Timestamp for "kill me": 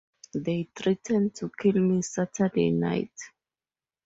1.59-2.01